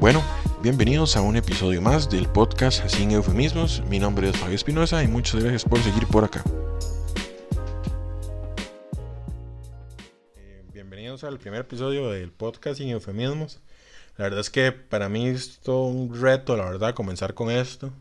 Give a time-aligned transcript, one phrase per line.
[0.00, 0.22] Bueno,
[0.62, 3.82] bienvenidos a un episodio más del podcast Sin Eufemismos.
[3.90, 6.44] Mi nombre es Fabio Espinosa y muchas gracias por seguir por acá.
[10.36, 13.60] Eh, bienvenidos al primer episodio del podcast Sin Eufemismos.
[14.16, 17.92] La verdad es que para mí es todo un reto, la verdad, comenzar con esto.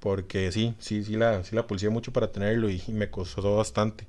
[0.00, 3.56] Porque sí, sí, sí la, sí la pulsé mucho para tenerlo y, y me costó
[3.56, 4.08] bastante,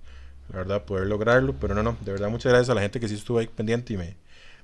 [0.49, 1.53] la verdad, poder lograrlo.
[1.59, 3.93] Pero no, no, de verdad, muchas gracias a la gente que sí estuvo ahí pendiente
[3.93, 4.15] y me,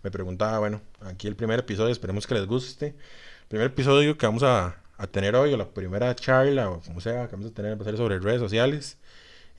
[0.03, 2.87] me preguntaba, bueno, aquí el primer episodio, esperemos que les guste.
[2.87, 7.01] El primer episodio que vamos a, a tener hoy, o la primera charla, o como
[7.01, 8.97] sea, que vamos a tener, va a ser sobre redes sociales,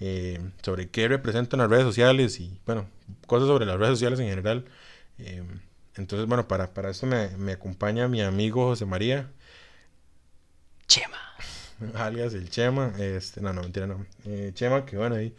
[0.01, 2.89] eh, sobre qué representan las redes sociales y, bueno,
[3.27, 4.65] cosas sobre las redes sociales en general.
[5.19, 5.43] Eh,
[5.97, 9.31] entonces, bueno, para, para esto me, me acompaña mi amigo José María.
[10.87, 11.19] Chema.
[11.95, 14.07] alias el Chema, este, no, no, mentira, no.
[14.25, 15.35] Eh, Chema, que bueno, ahí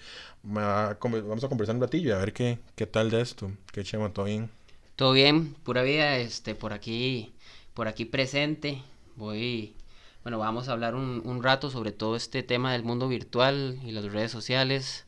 [0.45, 3.51] va a vamos a conversar un ratillo y a ver qué, qué tal de esto.
[3.71, 4.11] ¿Qué Chema?
[4.13, 4.49] ¿Todo bien?
[4.95, 7.33] Todo bien, pura vida, este, por aquí,
[7.73, 8.81] por aquí presente.
[9.15, 9.75] Voy,
[10.23, 13.91] bueno, vamos a hablar un, un rato sobre todo este tema del mundo virtual y
[13.91, 15.05] las redes sociales,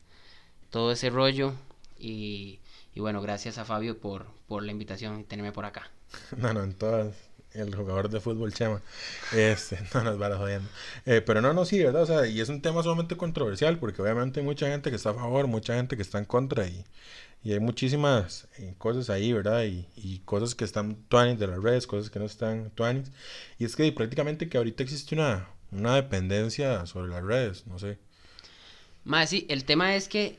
[0.71, 1.53] todo ese rollo.
[1.99, 2.59] Y,
[2.95, 5.91] y bueno, gracias a Fabio por, por la invitación y tenerme por acá.
[6.37, 7.26] No, no, en todas.
[7.57, 8.81] El jugador de fútbol Chema.
[9.33, 10.69] Este, no nos va jodiendo.
[11.05, 12.03] Eh, pero no, no, sí, ¿verdad?
[12.03, 15.09] O sea, y es un tema sumamente controversial porque obviamente hay mucha gente que está
[15.09, 16.85] a favor, mucha gente que está en contra y,
[17.43, 19.63] y hay muchísimas eh, cosas ahí, ¿verdad?
[19.63, 23.11] Y, y cosas que están tuanis de las redes, cosas que no están tuanis.
[23.57, 27.97] Y es que prácticamente que ahorita existe una, una dependencia sobre las redes, no sé.
[29.03, 30.37] Más sí, el tema es que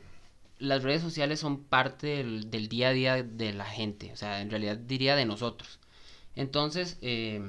[0.59, 4.41] las redes sociales son parte del, del día a día de la gente, o sea,
[4.41, 5.79] en realidad diría de nosotros.
[6.39, 7.43] Entonces, eh,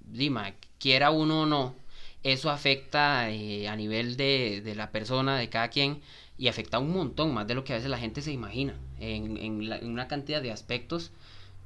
[0.00, 1.76] Dima, quiera uno o no,
[2.24, 6.00] eso afecta eh, a nivel de, de la persona, de cada quien,
[6.36, 9.36] y afecta un montón, más de lo que a veces la gente se imagina, en,
[9.36, 11.12] en una cantidad de aspectos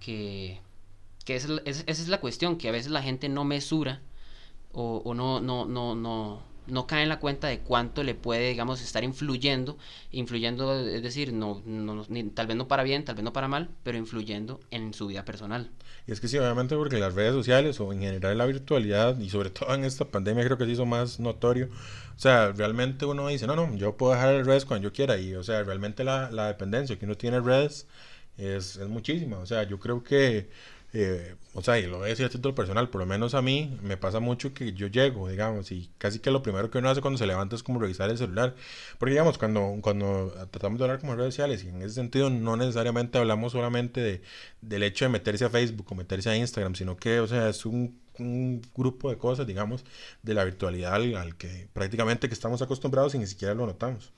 [0.00, 0.60] que,
[1.24, 4.02] que es, esa es la cuestión, que a veces la gente no mesura
[4.72, 8.48] o, o no, no, no, no, no cae en la cuenta de cuánto le puede,
[8.50, 9.76] digamos, estar influyendo,
[10.10, 12.04] influyendo, es decir, no, no,
[12.34, 15.24] tal vez no para bien, tal vez no para mal, pero influyendo en su vida
[15.24, 15.70] personal.
[16.06, 19.30] Y es que sí, obviamente porque las redes sociales o en general la virtualidad y
[19.30, 21.68] sobre todo en esta pandemia creo que se hizo más notorio.
[22.16, 25.18] O sea, realmente uno dice, no, no, yo puedo dejar las redes cuando yo quiera
[25.18, 27.86] y, o sea, realmente la, la dependencia que uno tiene en redes
[28.36, 29.38] es, es muchísima.
[29.38, 30.48] O sea, yo creo que,
[30.94, 33.42] eh, o sea, y lo voy a decir a título personal, por lo menos a
[33.42, 36.88] mí me pasa mucho que yo llego, digamos, y casi que lo primero que uno
[36.88, 38.54] hace cuando se levanta es como revisar el celular.
[38.98, 42.56] Porque, digamos, cuando, cuando tratamos de hablar como redes sociales, y en ese sentido no
[42.56, 44.22] necesariamente hablamos solamente de,
[44.60, 47.66] del hecho de meterse a Facebook o meterse a Instagram, sino que, o sea, es
[47.66, 49.84] un, un grupo de cosas, digamos,
[50.22, 54.12] de la virtualidad al, al que prácticamente que estamos acostumbrados y ni siquiera lo notamos.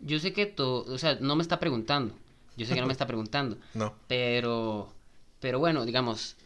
[0.00, 2.14] Yo sé que todo, o sea, no me está preguntando,
[2.56, 3.94] yo sé que no me está preguntando, No.
[4.08, 4.92] pero,
[5.40, 6.36] pero bueno, digamos,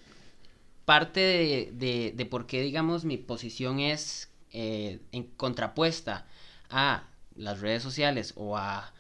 [0.84, 1.20] parte
[1.72, 6.26] de, de, por qué, digamos, mi posición es eh, en contrapuesta
[6.68, 7.04] a
[7.36, 8.92] las redes sociales o a,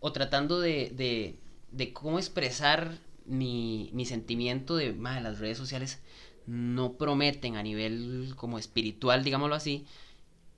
[0.00, 1.36] o tratando de, de,
[1.72, 6.00] de cómo expresar mi, mi sentimiento de, "Mae, las redes sociales
[6.46, 9.86] no prometen a nivel como espiritual, digámoslo así,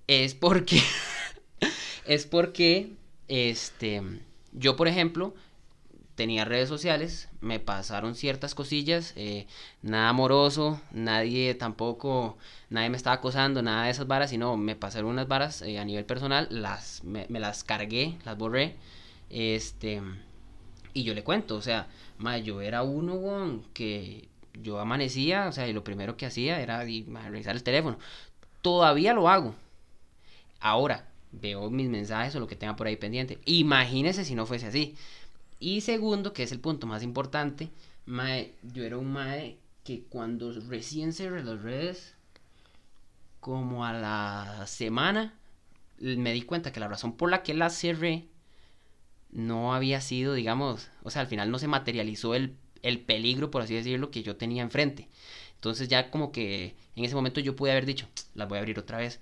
[0.07, 0.81] es porque,
[2.07, 2.93] es porque,
[3.29, 4.03] este,
[4.53, 5.35] yo, por ejemplo,
[6.17, 9.47] tenía redes sociales, me pasaron ciertas cosillas, eh,
[9.83, 12.39] nada amoroso, nadie tampoco,
[12.71, 15.85] nadie me estaba acosando, nada de esas varas, sino me pasaron unas varas eh, a
[15.85, 18.77] nivel personal, las, me, me las cargué, las borré,
[19.29, 20.03] este,
[20.95, 21.87] y yo le cuento, o sea,
[22.43, 26.81] yo era uno, weón, que yo amanecía, o sea, y lo primero que hacía era
[26.81, 27.99] revisar el teléfono,
[28.63, 29.55] todavía lo hago,
[30.61, 34.67] ahora, veo mis mensajes o lo que tenga por ahí pendiente, imagínese si no fuese
[34.69, 34.97] así,
[35.59, 37.71] y segundo, que es el punto más importante,
[38.73, 42.15] yo era un mae que cuando recién cerré las redes,
[43.41, 45.35] como a la semana,
[45.99, 48.27] me di cuenta que la razón por la que las cerré
[49.31, 53.63] no había sido, digamos, o sea, al final no se materializó el, el peligro, por
[53.63, 55.09] así decirlo, que yo tenía enfrente.
[55.55, 58.79] Entonces ya como que en ese momento yo pude haber dicho, las voy a abrir
[58.79, 59.21] otra vez.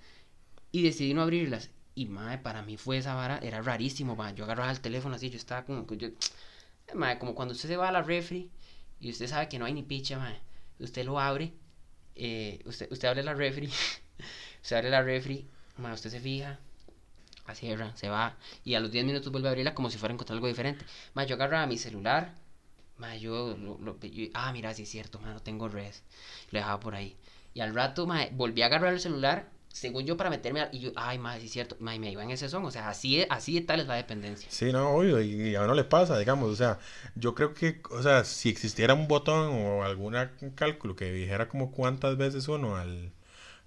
[0.72, 1.70] Y decidí no abrirlas.
[1.94, 4.32] Y madre, para mí fue esa vara, era rarísimo, ma.
[4.32, 6.08] Yo agarraba el teléfono así, yo estaba como yo,
[6.94, 8.50] madre, como cuando usted se va a la refri
[9.00, 10.41] y usted sabe que no hay ni picha, madre.
[10.81, 11.52] Usted lo abre,
[12.17, 13.69] eh, usted, usted abre la refri,
[14.62, 15.46] usted abre la refri,
[15.79, 16.58] madre, usted se fija,
[17.46, 20.12] la cierra, se va, y a los 10 minutos vuelve a abrirla como si fuera
[20.12, 20.85] a encontrar algo diferente.
[21.14, 22.35] Madre, yo agarraba mi celular,
[22.99, 26.02] madre, yo, lo, lo- yo- ah, mira, sí es cierto, madre, no tengo redes,
[26.50, 27.17] lo dejaba por ahí.
[27.55, 30.78] Y al rato, madre, volví a agarrar el celular según yo, para meterme, a, y
[30.78, 33.26] yo, ay, madre, sí es cierto, madre, me iba en ese son, o sea, así,
[33.28, 34.48] así de tal es la dependencia.
[34.48, 36.78] Sí, no, obvio, y, a uno le pasa, digamos, o sea,
[37.16, 40.14] yo creo que, o sea, si existiera un botón o algún
[40.54, 43.10] cálculo que dijera como cuántas veces uno al,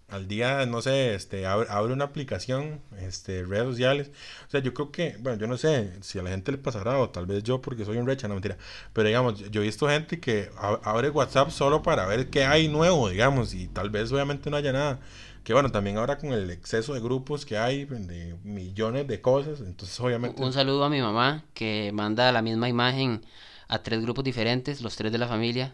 [0.07, 4.11] al día, no sé, este, abre, una aplicación, este, redes sociales.
[4.47, 6.99] O sea, yo creo que, bueno, yo no sé si a la gente le pasará
[6.99, 8.57] o tal vez yo porque soy un recha, no mentira.
[8.93, 13.09] Pero digamos, yo he visto gente que abre WhatsApp solo para ver qué hay nuevo,
[13.09, 14.99] digamos, y tal vez obviamente no haya nada.
[15.47, 19.61] Que bueno, también ahora con el exceso de grupos que hay, de millones de cosas,
[19.61, 20.43] entonces obviamente...
[20.43, 23.21] Un saludo a mi mamá que manda la misma imagen
[23.69, 25.73] a tres grupos diferentes, los tres de la familia.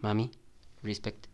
[0.00, 0.32] Mami,
[0.82, 1.28] respect.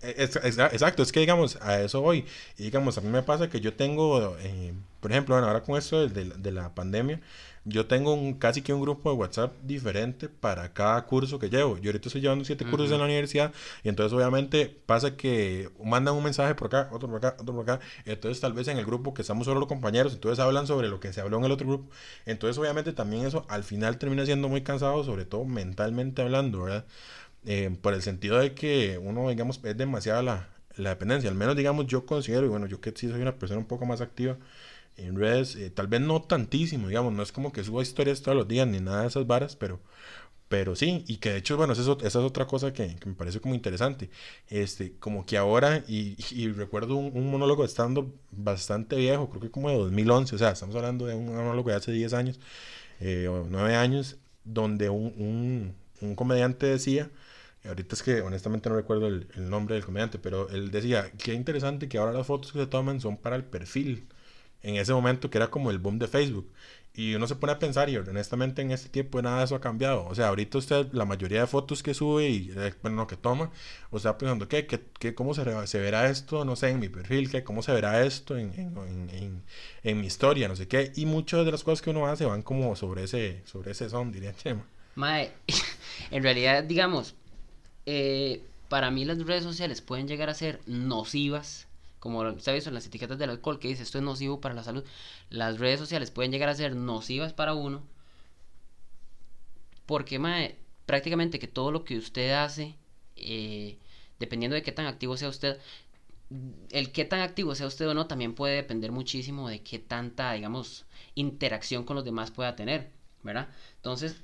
[0.00, 2.24] exacto, es que digamos, a eso voy.
[2.56, 5.76] Y digamos, a mí me pasa que yo tengo, eh, por ejemplo, bueno, ahora con
[5.76, 7.20] esto de, de la pandemia,
[7.64, 11.78] yo tengo un, casi que un grupo de WhatsApp diferente para cada curso que llevo.
[11.78, 13.52] Yo ahorita estoy llevando siete cursos en la universidad
[13.84, 17.62] y entonces obviamente pasa que mandan un mensaje por acá, otro por acá, otro por
[17.70, 17.84] acá.
[18.04, 20.98] Entonces tal vez en el grupo que estamos solo los compañeros, entonces hablan sobre lo
[21.00, 21.90] que se habló en el otro grupo.
[22.26, 26.84] Entonces obviamente también eso al final termina siendo muy cansado, sobre todo mentalmente hablando, ¿verdad?
[27.44, 31.30] Eh, por el sentido de que uno, digamos, es demasiada la, la dependencia.
[31.30, 33.86] Al menos, digamos, yo considero, y bueno, yo que sí soy una persona un poco
[33.86, 34.36] más activa,
[34.96, 38.36] en redes, eh, tal vez no tantísimo, digamos, no es como que suba historias todos
[38.36, 39.80] los días ni nada de esas varas, pero,
[40.48, 43.54] pero sí, y que de hecho, bueno, esa es, otra cosa que, me parece como
[43.54, 44.10] interesante,
[44.48, 46.16] este, como que ahora, y,
[46.52, 51.06] recuerdo un, monólogo estando bastante viejo, creo que como de 2011, o sea, estamos hablando
[51.06, 52.40] de un monólogo de hace 10 años,
[53.00, 57.10] eh, o 9 años, donde un, un, comediante decía,
[57.64, 61.34] ahorita es que honestamente no recuerdo el, el nombre del comediante, pero él decía, qué
[61.34, 64.06] interesante que ahora las fotos que se toman son para el perfil,
[64.62, 66.50] en ese momento que era como el boom de Facebook.
[66.94, 69.60] Y uno se pone a pensar, y honestamente en este tiempo nada de eso ha
[69.62, 70.04] cambiado.
[70.06, 73.50] O sea, ahorita usted, la mayoría de fotos que sube y eh, bueno, que toma,
[73.90, 76.90] o sea, pensando, ¿qué, qué, qué cómo se, se, verá esto, no sé, en mi
[76.90, 77.30] perfil?
[77.30, 79.42] ¿qué, ¿Cómo se verá esto en, en, en,
[79.82, 80.48] en, mi historia?
[80.48, 80.92] No sé qué.
[80.94, 84.12] Y muchas de las cosas que uno hace van como sobre ese, sobre ese son,
[84.12, 84.66] diría Chema.
[84.94, 85.32] Mae,
[86.10, 87.14] en realidad, digamos,
[87.86, 91.68] eh, para mí las redes sociales pueden llegar a ser nocivas
[92.02, 94.84] como sabes en las etiquetas del alcohol que dice esto es nocivo para la salud,
[95.30, 97.84] las redes sociales pueden llegar a ser nocivas para uno
[99.86, 100.20] porque
[100.84, 102.74] prácticamente que todo lo que usted hace,
[103.14, 103.78] eh,
[104.18, 105.60] dependiendo de qué tan activo sea usted,
[106.70, 110.32] el qué tan activo sea usted o no también puede depender muchísimo de qué tanta,
[110.32, 112.90] digamos, interacción con los demás pueda tener,
[113.22, 113.48] ¿verdad?
[113.76, 114.16] Entonces,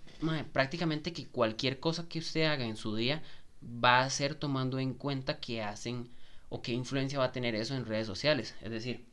[0.52, 3.22] prácticamente que cualquier cosa que usted haga en su día
[3.62, 6.08] va a ser tomando en cuenta que hacen
[6.48, 8.54] o qué influencia va a tener eso en redes sociales.
[8.62, 9.04] Es decir,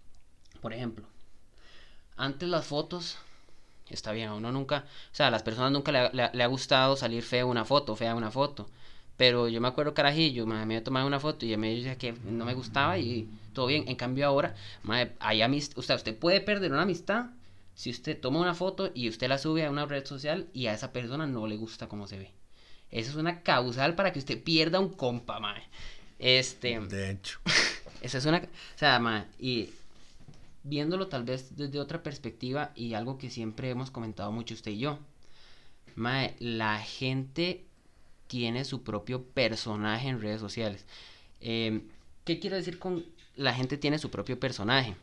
[0.61, 1.05] por ejemplo,
[2.17, 3.17] antes las fotos,
[3.89, 7.23] está bien, a uno nunca, o sea, a las personas nunca le, ha gustado salir
[7.23, 8.69] fea una foto, fea una foto.
[9.17, 12.43] Pero yo me acuerdo carajillo, me había tomado una foto y me decía que no
[12.43, 13.87] me gustaba y todo bien.
[13.87, 14.55] En cambio ahora,
[15.19, 17.27] hay amistad, o sea, usted puede perder una amistad
[17.75, 20.73] si usted toma una foto y usted la sube a una red social y a
[20.73, 22.31] esa persona no le gusta cómo se ve.
[22.91, 25.63] Eso es una causal para que usted pierda un compa, mae.
[26.25, 26.79] Este.
[26.79, 27.39] De hecho.
[28.01, 28.39] Esa es una.
[28.39, 29.69] O sea, y
[30.63, 34.79] viéndolo tal vez desde otra perspectiva y algo que siempre hemos comentado mucho usted y
[34.79, 34.97] yo.
[35.93, 37.63] Mae, la gente
[38.25, 40.85] tiene su propio personaje en redes sociales.
[41.41, 41.83] Em,
[42.23, 43.05] ¿Qué quiere decir con
[43.35, 44.95] la gente tiene su propio personaje?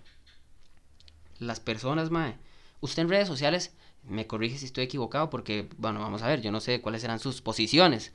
[1.39, 2.35] Las personas, mae.
[2.81, 3.73] Usted en redes sociales,
[4.03, 7.21] me corrige si estoy equivocado, porque, bueno, vamos a ver, yo no sé cuáles serán
[7.21, 8.13] sus posiciones,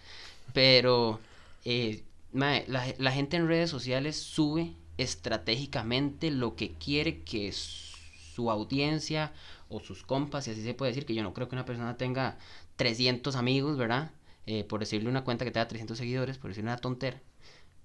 [0.53, 1.21] pero
[1.63, 2.03] eh,
[2.37, 9.33] la, gente en redes sociales sube estratégicamente lo que quiere que su audiencia
[9.69, 11.97] o sus compas, si así se puede decir, que yo no creo que una persona
[11.97, 12.37] tenga
[12.75, 14.11] 300 amigos, ¿verdad?
[14.45, 17.21] Eh, por decirle una cuenta que tenga 300 seguidores, por decirle una tontera.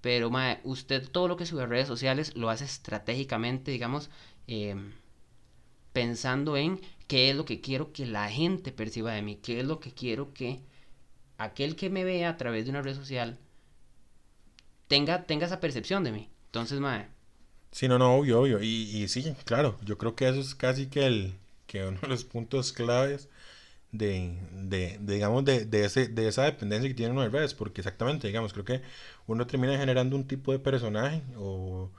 [0.01, 0.31] Pero,
[0.65, 4.11] usted todo lo que sube a redes sociales lo hace estratégicamente, digamos,
[4.47, 4.93] em,
[5.93, 9.67] pensando en qué es lo que quiero que la gente perciba de mí, qué es
[9.67, 10.61] lo que quiero que
[11.39, 13.39] aquel que me vea a través de una red social
[14.93, 16.29] tenga, tenga esa percepción de mí.
[16.49, 17.09] Entonces, madre.
[17.71, 18.63] Sí, no, no, obvio, obvio.
[18.63, 18.67] Y,
[19.03, 21.35] y sí, claro, yo creo que eso es casi que el
[21.67, 23.29] que uno de los puntos claves
[23.93, 27.81] de, de, digamos, de, de, ese, de esa dependencia que tiene uno de redes, porque
[27.83, 28.83] exactamente, digamos, creo que
[29.27, 31.91] uno termina generando un tipo de personaje o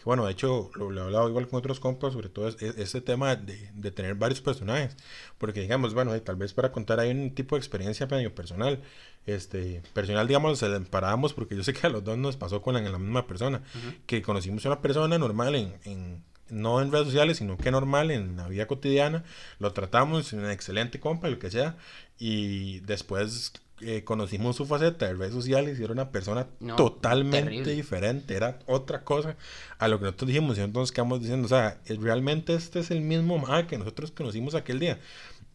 [0.00, 3.36] que bueno, de hecho lo, he hablado igual con otros compas, sobre todo ese tema
[3.36, 4.96] de, de, tener varios personajes,
[5.36, 8.80] porque digamos, bueno, tal vez para contar hay un tipo de experiencia medio personal,
[9.26, 12.62] este, personal, digamos, se le paramos porque yo sé que a los dos nos pasó
[12.62, 13.62] con la, la misma persona,
[14.06, 18.10] que conocimos a una persona normal en, en, no en redes sociales, sino que normal
[18.10, 19.24] en la vida cotidiana,
[19.58, 21.76] lo tratamos, un excelente compa, lo que sea,
[22.18, 26.46] y después eh, conocimos su faceta de redes sociales y era una persona
[26.76, 29.36] totalmente diferente, era otra cosa
[29.78, 33.00] a lo que nosotros dijimos y entonces quedamos diciendo, o sea, realmente este es el
[33.00, 34.98] mismo ma que nosotros conocimos aquel día.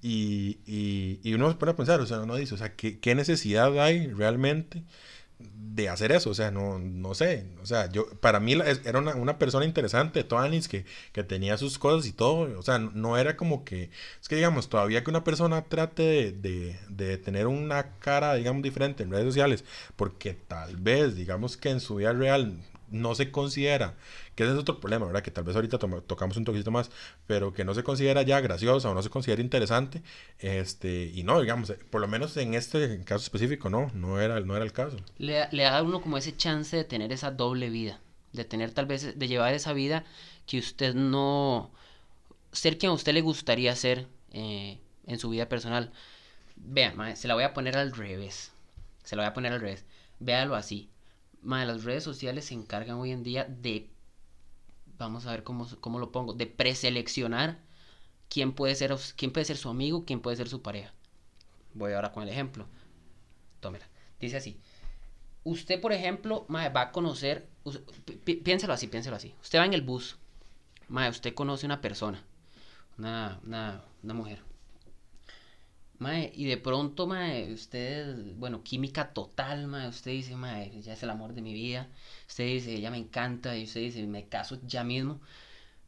[0.01, 2.99] Y, y, y uno se pone a pensar, o sea, uno dice, o sea, ¿qué,
[2.99, 4.83] qué necesidad hay realmente?
[5.39, 8.53] De hacer eso, o sea, no, no sé, o sea, yo, para mí
[8.85, 12.79] era una, una persona interesante, Toanis, que, que tenía sus cosas y todo, o sea,
[12.79, 13.89] no, era como que,
[14.21, 18.63] es que digamos, todavía que una persona trate de, de, de, tener una cara, digamos,
[18.63, 19.65] diferente en redes sociales,
[19.97, 22.57] porque tal vez, digamos que en su vida real
[22.95, 23.95] no se considera,
[24.35, 25.21] que ese es otro problema, ¿verdad?
[25.21, 26.89] Que tal vez ahorita tocamos un toquecito más,
[27.27, 30.01] pero que no se considera ya graciosa o no se considera interesante,
[30.39, 34.55] este, y no, digamos, por lo menos en este caso específico, no, no era, no
[34.55, 34.97] era el caso.
[35.17, 37.99] Le, le da a uno como ese chance de tener esa doble vida,
[38.33, 40.05] de tener tal vez, de llevar esa vida
[40.47, 41.71] que usted no,
[42.51, 45.91] ser quien a usted le gustaría ser eh, en su vida personal.
[46.55, 48.51] Vean, se la voy a poner al revés,
[49.03, 49.83] se la voy a poner al revés,
[50.19, 50.89] véalo así
[51.45, 53.89] Madre, las redes sociales se encargan hoy en día de,
[54.97, 57.59] vamos a ver cómo, cómo lo pongo, de preseleccionar
[58.29, 60.91] quién puede, ser, quién puede ser su amigo, quién puede ser su pareja.
[61.75, 62.65] Voy ahora con el ejemplo.
[63.59, 63.87] Tómela.
[64.19, 64.59] Dice así.
[65.43, 67.47] Usted, por ejemplo, va a conocer,
[68.23, 69.35] piénselo así, piénselo así.
[69.39, 70.17] Usted va en el bus,
[70.87, 72.23] madre, usted conoce una persona,
[72.97, 74.41] una, una, una mujer
[75.99, 81.03] Mae, y de pronto, mae, usted, bueno, química total, mae, usted dice, mae, ya es
[81.03, 81.89] el amor de mi vida,
[82.27, 85.21] usted dice, ella me encanta, y usted dice, me caso ya mismo,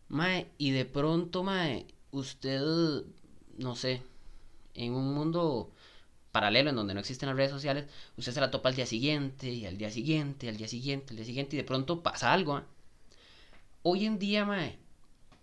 [0.09, 2.61] mae, y de pronto, mae, usted,
[3.57, 4.01] no sé,
[4.75, 5.71] en un mundo
[6.31, 7.85] paralelo en donde no existen las redes sociales,
[8.17, 11.17] usted se la topa al día siguiente, y al día siguiente, al día siguiente, al
[11.17, 12.65] día siguiente, y de pronto pasa algo, ¿ah?
[13.83, 14.77] Hoy en día, mae,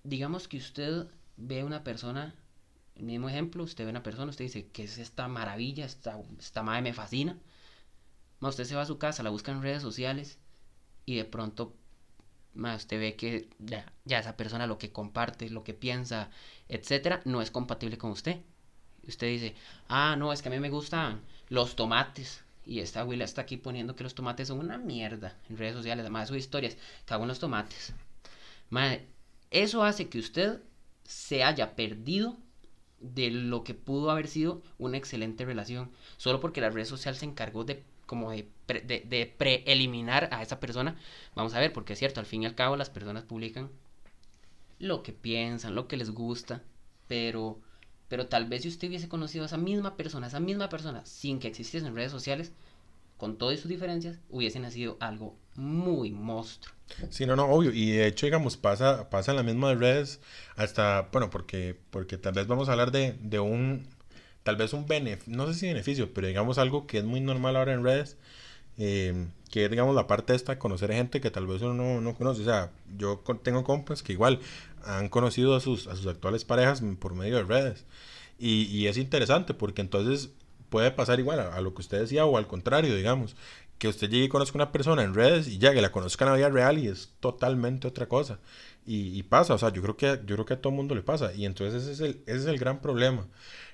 [0.04, 1.06] digamos que usted
[1.36, 2.34] ve una persona
[2.96, 5.84] el mismo ejemplo, usted ve una persona, usted dice, ¿qué es esta maravilla?
[5.84, 7.36] Esta, esta madre me fascina.
[8.40, 10.38] usted se va a su casa, la busca en redes sociales
[11.06, 11.74] y de pronto
[12.54, 16.30] usted ve que ya, ya, esa persona lo que comparte, lo que piensa,
[16.68, 18.40] etcétera, no es compatible con usted.
[19.06, 19.54] Usted dice,
[19.88, 22.42] ah, no, es que a mí me gustan los tomates.
[22.66, 26.02] Y esta Willa está aquí poniendo que los tomates son una mierda en redes sociales.
[26.02, 27.92] Además de sus historias, cago en los tomates.
[29.50, 30.60] eso hace que usted
[31.04, 32.38] se haya perdido
[33.14, 37.26] de lo que pudo haber sido una excelente relación, solo porque la red social se
[37.26, 40.96] encargó de como de, de, preeliminar a esa persona.
[41.34, 43.70] Vamos a ver, porque es cierto, al fin y al cabo las personas publican
[44.78, 46.62] lo que piensan, lo que les gusta,
[47.08, 47.60] pero,
[48.08, 51.38] pero tal vez si usted hubiese conocido a esa misma persona, esa misma persona, sin
[51.38, 52.52] que existiesen redes sociales,
[53.16, 56.74] con todas sus diferencias, hubiese nacido algo muy monstruo.
[57.10, 57.72] Sí, no, no, obvio.
[57.72, 60.20] Y de hecho, digamos, pasa, pasa en las mismas redes
[60.56, 63.86] hasta, bueno, porque, porque tal vez vamos a hablar de, de un,
[64.42, 67.56] tal vez un beneficio, no sé si beneficio, pero digamos algo que es muy normal
[67.56, 68.16] ahora en redes,
[68.78, 72.14] eh, que es, digamos, la parte esta, conocer gente que tal vez uno no, no,
[72.14, 72.42] conoce.
[72.42, 74.40] O sea, yo tengo compas que igual
[74.84, 77.84] han conocido a sus, a sus actuales parejas por medio de redes.
[78.38, 80.30] Y, y es interesante porque entonces
[80.70, 83.36] puede pasar igual a, a, lo que usted decía o al contrario, digamos,
[83.78, 86.36] que usted llegue y conozca una persona en redes y que la conozca en la
[86.36, 88.38] vida real y es totalmente otra cosa.
[88.86, 91.32] Y, pasa, o sea, yo creo, que, yo creo que a todo mundo le pasa.
[91.32, 93.26] Y entonces ese es, el, ese es el gran problema.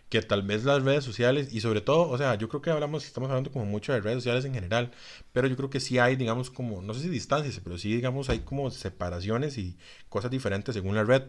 [0.08, 3.04] Que tal vez las redes sociales, y sobre todo, o sea, yo creo que hablamos,
[3.04, 4.90] estamos hablando como mucho de redes sociales en general,
[5.32, 8.28] pero yo creo que sí hay, digamos, como, no sé si distancias, pero sí, digamos,
[8.28, 9.76] hay como separaciones y
[10.08, 11.22] cosas diferentes según la red.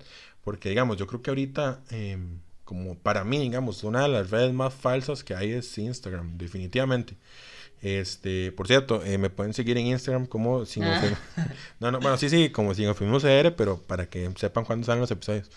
[0.43, 4.53] Porque, digamos, yo creo que ahorita, em, como para mí, digamos, una de las redes
[4.53, 7.17] más falsas que hay es Instagram, definitivamente.
[7.81, 11.01] Este, por cierto, eh, me pueden seguir en Instagram como sin ah.
[11.79, 15.09] No, no, bueno, sí, sí, como sin CR, pero para que sepan cuándo salen los
[15.09, 15.49] episodios,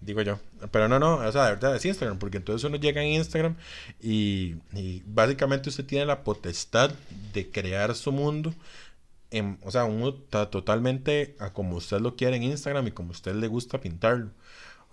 [0.00, 0.38] digo yo.
[0.70, 3.56] Pero no, no, o sea, de verdad es Instagram, porque entonces uno llega en Instagram
[4.00, 4.54] y,
[5.06, 6.92] básicamente usted tiene la potestad
[7.32, 8.54] de crear su mundo.
[9.30, 10.20] En, o sea, un mundo
[10.50, 14.30] totalmente a como usted lo quiere en Instagram y como usted le gusta pintarlo.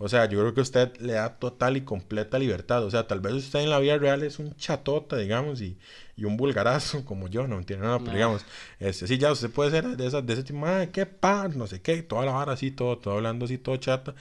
[0.02, 2.82] O sea, yo creo que usted le da total y completa libertad.
[2.84, 5.76] O sea, tal vez usted en la vida real es un chatota, digamos, y,
[6.16, 8.46] y un vulgarazo como yo, no entiende nada, pero digamos,
[8.78, 11.82] este, sí, ya usted puede ser de, esa, de ese tipo, qué pan, no sé
[11.82, 14.14] qué, toda la vara así, todo, todo hablando así, todo chata.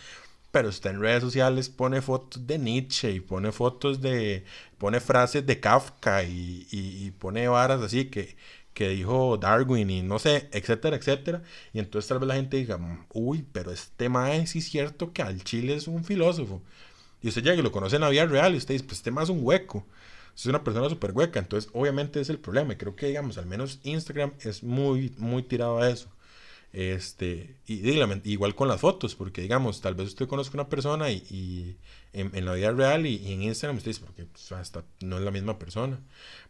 [0.51, 4.43] Pero usted en redes sociales pone fotos de Nietzsche y pone fotos de,
[4.77, 8.35] pone frases de Kafka y, y, y pone varas así que,
[8.73, 11.43] que dijo Darwin y no sé, etcétera, etcétera.
[11.73, 15.21] Y entonces tal vez la gente diga, mm, uy, pero este mae es cierto que
[15.21, 16.61] al chile es un filósofo.
[17.21, 19.11] Y usted ya que lo conoce en la vida real y usted dice, pues este
[19.11, 19.85] mae es un hueco.
[20.35, 21.39] Es una persona súper hueca.
[21.39, 22.73] Entonces, obviamente es el problema.
[22.73, 26.09] Y creo que, digamos, al menos Instagram es muy, muy tirado a eso.
[26.71, 27.89] Este, y,
[28.25, 31.77] igual con las fotos, porque digamos, tal vez usted conozca una persona y,
[32.13, 35.17] en, en la vida real y, y en Instagram usted dice, porque pues, hasta no
[35.17, 35.99] es la misma persona.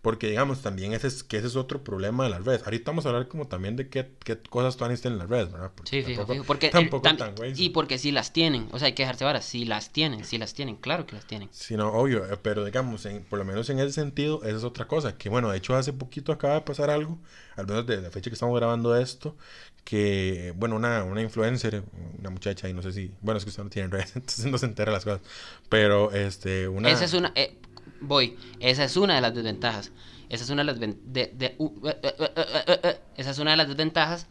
[0.01, 2.63] Porque, digamos, también ese es, que ese es otro problema de las redes.
[2.63, 5.51] Ahorita vamos a hablar como también de qué, qué cosas tú están en las redes,
[5.51, 5.71] ¿verdad?
[5.75, 7.53] Porque Sí, fijo, tampoco- fijo, Porque, eh, tampoco tam- tan güey.
[7.61, 8.69] y porque sí las tienen.
[8.71, 9.43] O sea, hay que dejarse varas.
[9.43, 10.77] Sí las tienen, sí las tienen.
[10.77, 11.49] Claro que las tienen.
[11.51, 14.63] Sí, no, obvio, eh, pero digamos, en- por lo menos en ese sentido, esa es
[14.63, 15.17] otra cosa.
[15.17, 17.19] Que bueno, de hecho, hace poquito acaba de pasar algo,
[17.57, 19.35] al menos de la fecha que estamos grabando esto,
[19.83, 21.83] que, bueno, una, una influencer,
[22.19, 24.57] una muchacha, y no sé si, bueno, es que usted no tiene redes, entonces no
[24.57, 25.21] se entera las cosas,
[25.69, 26.89] pero este, una.
[26.89, 27.31] Esa es una.
[27.35, 27.57] eh,
[28.01, 28.37] voy.
[28.59, 29.91] Esa es una de las desventajas.
[30.29, 30.79] Esa es una de las.
[30.79, 32.99] de- de- uh, eh, eh.
[33.17, 34.27] Esa es una de las desventajas.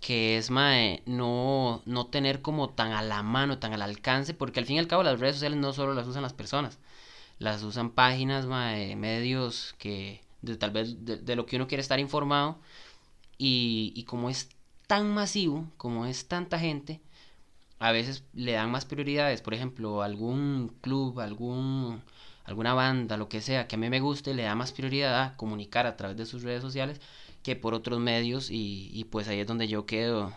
[0.00, 4.34] Que es, mae, no, no tener como tan a la mano, tan al alcance.
[4.34, 6.78] Porque al fin y al cabo, las redes sociales no solo las usan las personas.
[7.38, 10.20] Las usan páginas, mae, medios que.
[10.42, 12.58] De, tal vez de, de lo que uno quiere estar informado.
[13.38, 14.48] Y, y como es
[14.86, 17.00] tan masivo, como es tanta gente,
[17.78, 19.42] a veces le dan más prioridades.
[19.42, 22.02] Por ejemplo, algún club, algún,
[22.44, 25.36] alguna banda, lo que sea, que a mí me guste, le da más prioridad a
[25.36, 27.00] comunicar a través de sus redes sociales
[27.42, 28.50] que por otros medios.
[28.50, 30.32] Y, y pues ahí es donde yo quedo,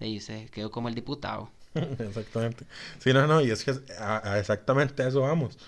[0.00, 1.50] dice, quedo como el diputado.
[1.74, 2.66] Exactamente.
[2.98, 5.58] Sí, no, no, y es que a, exactamente a eso vamos.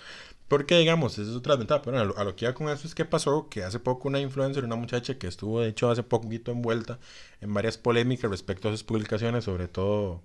[0.47, 1.81] Porque, digamos, esa es otra ventaja.
[1.81, 4.07] Pero a lo, a lo que iba con eso es que pasó que hace poco
[4.07, 6.99] una influencer, una muchacha que estuvo, de hecho, hace poquito envuelta
[7.41, 10.21] en varias polémicas respecto a sus publicaciones, sobre todo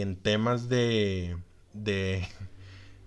[0.00, 1.36] en temas de,
[1.72, 2.26] de,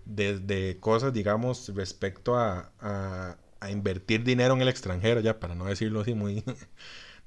[0.06, 2.72] de, cosas, digamos, respecto a,
[3.60, 6.44] a invertir dinero en el extranjero, ya, para no decirlo así muy...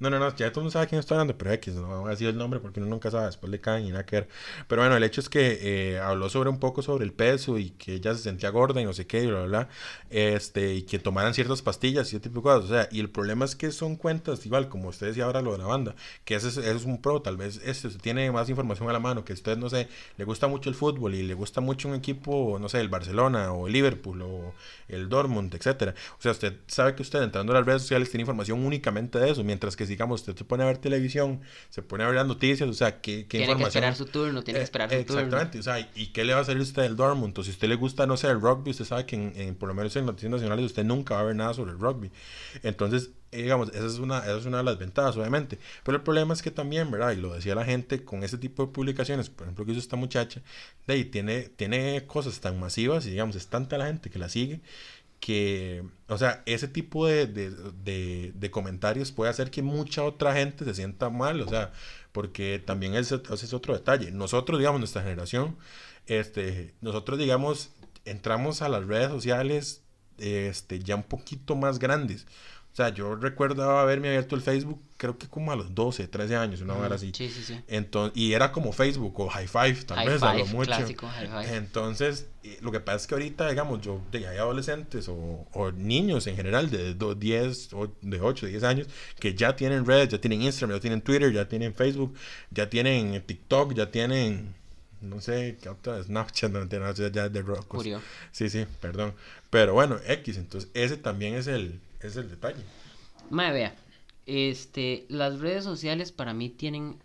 [0.01, 2.07] No, no, no, ya todo el mundo sabe quién estoy hablando, pero X, no voy
[2.07, 4.29] a decir el nombre porque uno nunca sabe, después le caen y nada que ver.
[4.67, 7.69] Pero bueno, el hecho es que eh, habló sobre un poco sobre el peso y
[7.69, 9.69] que ella se sentía gorda y no sé qué, y bla, bla, bla,
[10.09, 12.65] este, y que tomaran ciertas pastillas y ese tipo de cosas.
[12.65, 15.51] O sea, y el problema es que son cuentas, igual, como usted decía ahora lo
[15.51, 15.93] de la banda,
[16.25, 18.99] que ese es, ese es un pro, tal vez este tiene más información a la
[18.99, 21.93] mano, que usted, no sé, le gusta mucho el fútbol y le gusta mucho un
[21.93, 24.55] equipo, no sé, el Barcelona o el Liverpool o
[24.87, 25.93] el Dortmund, etcétera.
[26.17, 29.29] O sea, usted sabe que usted entrando a las redes sociales tiene información únicamente de
[29.29, 32.27] eso, mientras que digamos usted se pone a ver televisión, se pone a ver las
[32.27, 33.83] noticias, o sea, ¿qué, qué Tiene que información?
[33.83, 35.23] esperar su turno, tiene que Eh, esperar su turno.
[35.23, 37.37] Exactamente, o sea, ¿y qué le va a salir usted del Dortmund?
[37.39, 39.69] O si usted le gusta, no sé, el rugby, usted sabe que en, en- por
[39.69, 42.11] lo menos en noticias nacionales usted nunca va a ver nada sobre el rugby.
[42.63, 45.59] Entonces, eh, digamos, esa es una, esa es una de las ventajas, obviamente.
[45.83, 47.11] Pero el problema es que también, ¿verdad?
[47.13, 49.95] Y lo decía la gente con ese tipo de publicaciones, por ejemplo, que hizo esta
[49.95, 50.41] muchacha,
[50.87, 54.29] de ahí tiene, tiene cosas tan masivas y, digamos, es tanta la gente que la
[54.29, 54.61] sigue
[55.21, 60.65] que, o sea, ese tipo de, de, de, comentarios puede hacer que mucha otra gente
[60.65, 61.71] se sienta mal, o sea,
[62.11, 64.11] porque también ese, ese es otro detalle.
[64.11, 65.57] Nosotros, digamos, nuestra generación,
[66.07, 67.69] este, nosotros, digamos,
[68.03, 69.83] entramos a las redes sociales
[70.17, 72.25] este, ya un poquito más grandes.
[72.71, 76.37] O sea, yo recuerdo haberme abierto el Facebook, creo que como a los 12, 13
[76.37, 77.11] años, una hora así.
[77.13, 77.59] Sí, sí, sí.
[77.67, 80.67] Entonces, y era como Facebook o High Five, tal High vez, a lo five, mucho.
[80.67, 81.57] clásico, high five.
[81.57, 82.27] Entonces,
[82.61, 86.37] lo que pasa es que ahorita, digamos, yo, de, hay adolescentes o, o niños en
[86.37, 88.87] general de do- 10, o de 8, 10 años,
[89.19, 92.15] que ya tienen redes, ya tienen Instagram, ya tienen Twitter, ya tienen Facebook,
[92.51, 94.55] ya tienen TikTok, ya tienen,
[95.01, 96.01] no sé, ¿qué otra?
[96.01, 97.43] Snapchat, no entiendo, ya de.
[97.67, 97.99] Curio.
[98.31, 99.13] Sí, sí, perdón.
[99.49, 102.63] Pero bueno, X, entonces ese también es el, es el detalle.
[103.29, 103.75] Mae, vea,
[104.25, 107.01] este, las redes sociales para mí tienen,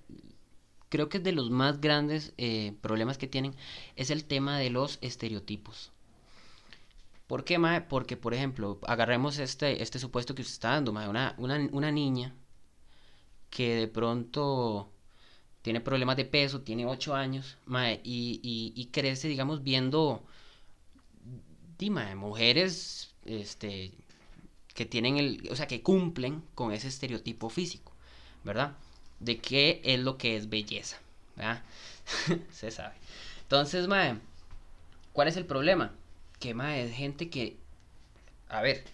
[0.89, 3.55] creo que es de los más grandes eh, problemas que tienen,
[3.97, 5.93] es el tema de los estereotipos.
[7.27, 7.81] ¿Por qué, mae?
[7.83, 11.91] Porque, por ejemplo, agarremos este, este supuesto que usted está dando, mae, una, una, una
[11.91, 12.35] niña
[13.51, 14.93] que de pronto
[15.63, 20.25] tiene problemas de peso, tiene 8 años, mae, y, y, y crece, digamos, viendo,
[21.79, 23.93] di, mae, mujeres, este,
[24.77, 27.93] que tienen el, o sea, que cumplen con ese estereotipo físico,
[28.45, 28.77] ¿verdad?
[29.19, 30.99] De qué es lo que es belleza,
[31.35, 31.65] ¿verdad?
[32.53, 32.95] Se sabe.
[33.43, 34.19] Entonces, mae,
[35.15, 35.93] ¿cuál es el problema?
[36.39, 37.57] Que, mae, es gente que,
[38.49, 38.85] a ver,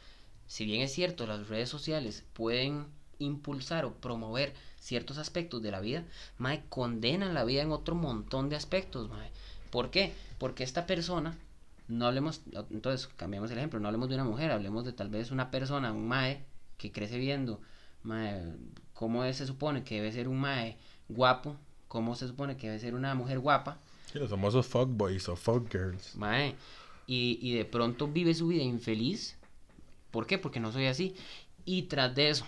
[0.47, 2.87] si bien es cierto, las redes sociales pueden
[3.18, 6.05] impulsar o promover ciertos aspectos de la vida,
[6.38, 9.31] mae, condenan la vida en otro montón de aspectos, mae.
[9.71, 10.12] ¿Por qué?
[10.38, 11.37] Porque esta persona,
[11.88, 15.31] no hablemos, entonces cambiamos el ejemplo, no hablemos de una mujer, hablemos de tal vez
[15.31, 16.45] una persona, un mae,
[16.79, 17.61] que crece viendo,
[18.03, 18.42] mae,
[18.95, 20.77] cómo se supone que debe ser un mae
[21.09, 21.57] guapo,
[21.88, 23.79] cómo se supone que debe ser una mujer guapa,
[24.12, 26.16] Sí, los famosos fuckboys o fuckgirls.
[26.16, 26.55] mae,
[27.07, 29.38] y, y de pronto vive su vida infeliz.
[30.11, 30.37] ¿Por qué?
[30.38, 31.16] Porque no soy así.
[31.64, 32.47] Y tras de eso,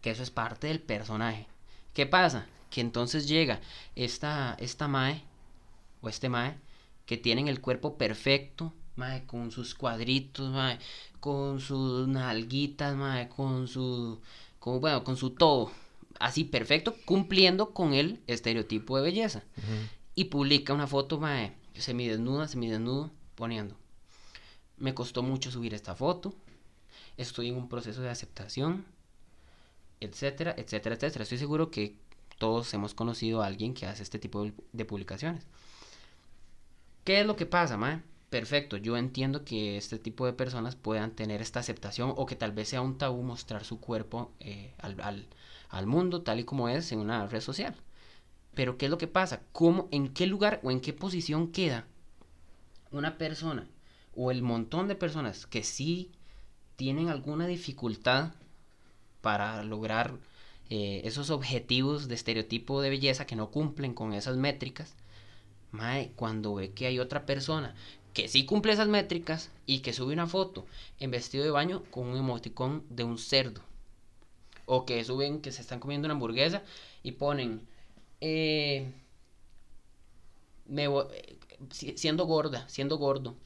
[0.00, 1.46] que eso es parte del personaje.
[1.94, 2.46] ¿Qué pasa?
[2.70, 3.60] Que entonces llega
[3.94, 5.22] esta, esta mae,
[6.00, 6.56] o este mae,
[7.12, 10.78] que tienen el cuerpo perfecto, mae, con sus cuadritos, mae,
[11.20, 14.18] con sus nalguitas, mae, con su,
[14.58, 15.70] con, bueno, con su todo,
[16.18, 19.42] así perfecto, cumpliendo con el estereotipo de belleza.
[20.14, 23.76] Y publica una foto, mae, semidesnuda, semidesnudo, poniendo,
[24.78, 26.32] me costó mucho subir esta foto,
[27.18, 28.86] estoy en un proceso de aceptación,
[30.00, 31.24] etcétera, etcétera, etcétera.
[31.24, 31.94] Estoy seguro que
[32.38, 35.46] todos hemos conocido a alguien que hace este tipo de publicaciones.
[37.04, 38.02] ¿Qué es lo que pasa, mae?
[38.30, 42.52] Perfecto, yo entiendo que este tipo de personas puedan tener esta aceptación o que tal
[42.52, 45.26] vez sea un tabú mostrar su cuerpo eh, al,
[45.68, 47.76] al, mundo tal y como es en una red social.
[48.54, 49.42] Pero ¿qué es lo que pasa?
[49.52, 51.86] ¿Cómo, ¿En qué lugar o en qué posición queda
[52.90, 53.68] una persona
[54.14, 56.10] o el montón de personas que sí
[56.76, 58.32] tienen alguna dificultad
[59.20, 60.18] para lograr
[60.70, 64.94] eh, esos objetivos de estereotipo de belleza que no cumplen con esas métricas,
[65.72, 67.74] mae, cuando ve que hay otra persona
[68.14, 70.66] que sí cumple esas métricas y que sube una foto
[71.00, 73.62] en vestido de baño con un emoticón de un cerdo.
[74.66, 76.62] O que suben que se están comiendo una hamburguesa
[77.02, 77.66] y ponen
[78.20, 78.92] eh,
[80.66, 80.88] me,
[81.70, 83.36] siendo gorda, siendo gordo.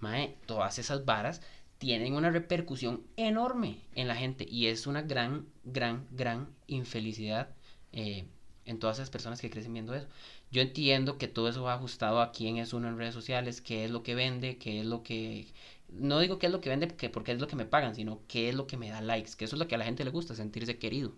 [0.00, 1.40] Mae, todas esas varas
[1.78, 7.48] tienen una repercusión enorme en la gente y es una gran, gran, gran infelicidad
[7.92, 8.26] eh,
[8.64, 10.08] en todas esas personas que crecen viendo eso.
[10.50, 13.84] Yo entiendo que todo eso va ajustado a quién es uno en redes sociales, qué
[13.84, 15.46] es lo que vende, qué es lo que...
[15.88, 18.20] No digo qué es lo que vende porque, porque es lo que me pagan, sino
[18.28, 20.04] qué es lo que me da likes, que eso es lo que a la gente
[20.04, 21.12] le gusta, sentirse querido.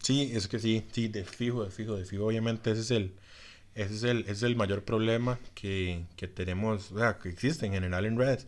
[0.00, 2.26] Sí, es que sí, sí, de fijo, de fijo, de fijo.
[2.26, 3.12] Obviamente ese es el,
[3.74, 7.72] ese es el, es el mayor problema que, que tenemos, o sea, que existe en
[7.72, 8.46] general en redes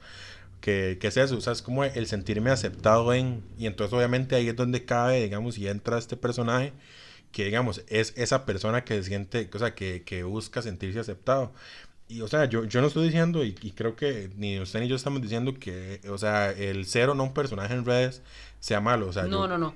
[0.64, 4.34] que, que es eso, o sea, es como el sentirme aceptado en, y entonces obviamente
[4.34, 6.72] ahí es donde cabe, digamos, y entra este personaje,
[7.34, 11.52] que digamos, es esa persona que siente, o sea, que, que busca sentirse aceptado.
[12.06, 14.94] Y, o sea, yo, yo no estoy diciendo, y, creo que ni usted ni yo
[14.94, 18.22] estamos diciendo que, o sea, el cero no un personaje en redes
[18.60, 19.74] sea malo, o sea, No, no, no.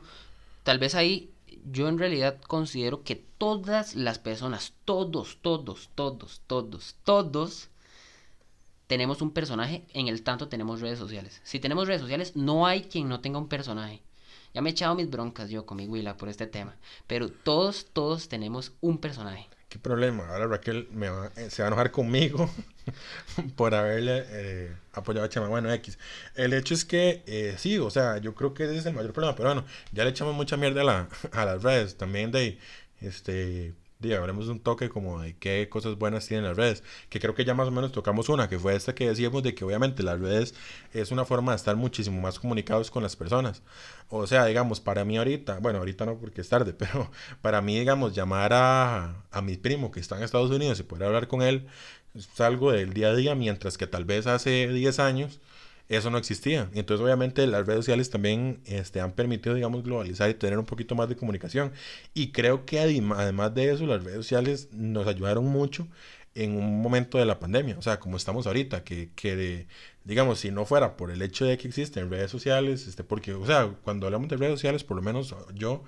[0.63, 1.31] Tal vez ahí
[1.73, 7.71] yo en realidad considero que todas las personas, todos, todos, todos, todos, todos,
[8.87, 11.41] tenemos un personaje, en el tanto tenemos redes sociales.
[11.43, 14.01] Si tenemos redes sociales, no hay quien no tenga un personaje.
[14.59, 16.75] Ya me he echado mis broncas yo con mi Willa por este tema.
[17.07, 19.49] Pero todos, todos tenemos un personaje.
[19.69, 20.27] ¿Qué problema?
[20.31, 20.89] Ahora Raquel
[21.37, 22.51] eh, se va a enojar conmigo
[23.57, 25.47] por haberle eh, apoyado a Chema.
[25.47, 25.97] Bueno, X.
[26.35, 29.13] El hecho es que eh, sí, o sea, yo creo que ese es el mayor
[29.13, 29.37] problema.
[29.37, 31.97] Pero bueno, ya le echamos mucha mierda a, la, a las redes.
[31.97, 32.59] También de,
[33.01, 37.35] este, Diga, hablemos un toque como de qué cosas buenas tienen las redes, que creo
[37.35, 40.05] que ya más o menos tocamos una, que fue esta que decíamos de que obviamente
[40.05, 40.55] las redes
[40.93, 43.61] es una forma de estar muchísimo más comunicados con las personas.
[44.09, 47.11] O sea, digamos, para mí ahorita, bueno, ahorita no porque es tarde, pero
[47.43, 51.09] para mí, digamos, llamar a, a mi primo que está en Estados Unidos y poder
[51.09, 51.67] hablar con él
[52.15, 55.41] es algo del día a día, mientras que tal vez hace 10 años
[55.89, 56.69] eso no existía.
[56.75, 60.95] Entonces obviamente las redes sociales también este, han permitido, digamos, globalizar y tener un poquito
[60.95, 61.73] más de comunicación.
[62.15, 65.89] Y creo que además de eso, las redes sociales nos ayudaron mucho
[66.35, 69.67] en un momento de la pandemia, o sea, como estamos ahorita, que, que
[70.05, 73.45] digamos, si no fuera por el hecho de que existen redes sociales, este, porque, o
[73.45, 75.83] sea, cuando hablamos de redes sociales, por lo menos yo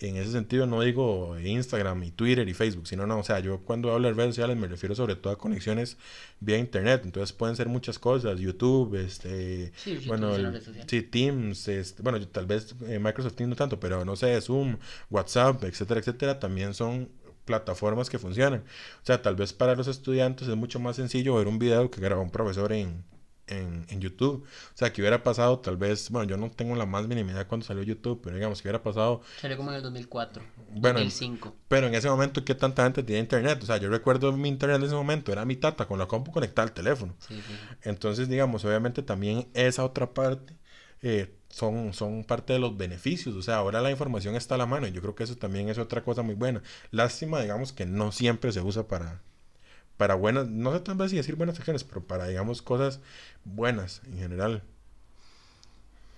[0.00, 3.60] en ese sentido no digo Instagram y Twitter y Facebook, sino no, o sea, yo
[3.60, 5.96] cuando hablo de redes sociales me refiero sobre todo a conexiones
[6.40, 9.72] vía internet, entonces pueden ser muchas cosas, YouTube, este,
[10.06, 10.34] bueno,
[10.86, 14.76] sí, Teams, este, bueno, tal vez eh, Microsoft Teams no tanto, pero no sé, Zoom,
[15.10, 17.08] WhatsApp, etcétera, etcétera, también son
[17.44, 18.60] plataformas que funcionan.
[19.02, 22.00] O sea, tal vez para los estudiantes es mucho más sencillo ver un video que
[22.00, 23.02] graba un profesor en,
[23.48, 24.44] en, en, YouTube.
[24.44, 27.46] O sea, que hubiera pasado tal vez, bueno, yo no tengo la más mínima idea
[27.48, 29.22] cuando salió YouTube, pero digamos que hubiera pasado...
[29.40, 31.54] Salió como en el 2004, bueno, 2005.
[31.68, 33.62] Pero en ese momento, ¿qué tanta gente tenía internet?
[33.62, 36.32] O sea, yo recuerdo mi internet en ese momento, era mi tata con la compu
[36.32, 37.14] conectada al teléfono.
[37.82, 40.56] Entonces, digamos, obviamente también esa otra parte...
[41.00, 44.66] Eh, son, son parte de los beneficios, o sea, ahora la información está a la
[44.66, 46.62] mano y yo creo que eso también es otra cosa muy buena.
[46.90, 49.22] Lástima, digamos, que no siempre se usa para,
[49.98, 53.00] para buenas, no sé tan vez si decir buenas acciones, pero para, digamos, cosas
[53.44, 54.64] buenas en general.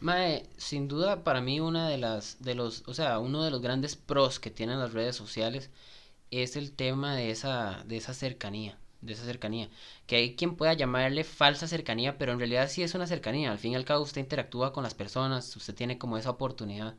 [0.01, 3.61] Mae, sin duda para mí una de las, de los, o sea, uno de los
[3.63, 5.71] grandes pros que tienen las redes sociales
[6.31, 9.69] es el tema de esa, de esa cercanía, de esa cercanía.
[10.07, 13.53] Que hay quien pueda llamarle falsa cercanía, pero en realidad sí es una cercanía.
[13.53, 16.97] Al fin y al cabo usted interactúa con las personas, usted tiene como esa oportunidad.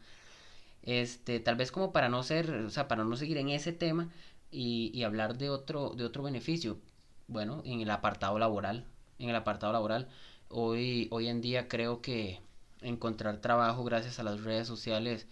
[0.84, 4.10] Este, tal vez como para no ser, o sea, para no seguir en ese tema,
[4.52, 6.80] y, hablar de otro, de otro beneficio.
[7.28, 8.86] Bueno, en el apartado laboral,
[9.20, 10.10] en el apartado laboral,
[10.50, 12.40] hoy, hoy en día creo que
[12.82, 15.28] encontrar trabajo gracias a las redes sociales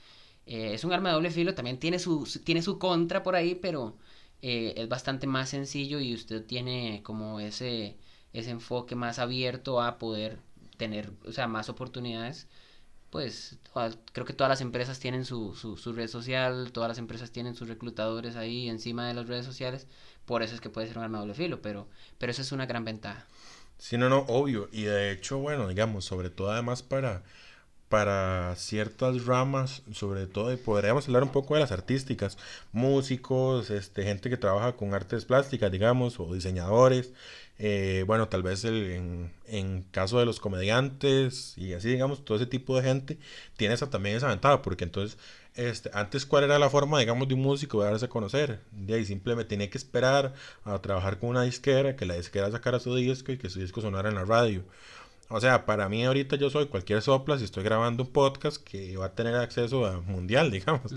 [0.49, 3.55] eh, es un arma de doble filo, también tiene su, tiene su contra por ahí,
[3.55, 3.97] pero
[4.41, 7.97] eh, es bastante más sencillo y usted tiene como ese,
[8.33, 10.39] ese enfoque más abierto a poder
[10.77, 12.47] tener, o sea, más oportunidades
[13.09, 13.57] pues
[14.13, 17.67] creo que todas las empresas tienen su, su, red social, todas las empresas tienen sus
[17.67, 19.87] reclutadores ahí encima de las redes sociales,
[20.25, 22.65] por eso es que puede ser un arma doble filo, pero, pero eso es una
[22.65, 23.25] gran ventaja.
[23.79, 24.69] Sí, no, no, obvio.
[24.71, 27.23] Y de hecho, bueno, digamos, sobre todo además para,
[27.87, 32.37] para ciertas ramas, sobre todo, y podríamos hablar un poco de las artísticas,
[32.71, 37.13] músicos, este, gente que trabaja con artes plásticas, digamos, o diseñadores,
[37.59, 42.37] eh, bueno, tal vez el, en, en, caso de los comediantes y así, digamos, todo
[42.37, 43.17] ese tipo de gente
[43.57, 45.17] tiene esa, también esa ventaja, porque entonces
[45.59, 48.61] este, antes, ¿cuál era la forma, digamos, de un músico de darse a conocer?
[48.71, 52.79] De ahí simplemente tenía que esperar a trabajar con una disquera, que la disquera sacara
[52.79, 54.63] su disco y que su disco sonara en la radio.
[55.31, 58.97] O sea, para mí ahorita yo soy cualquier sopla si estoy grabando un podcast que
[58.97, 60.91] va a tener acceso a mundial, digamos.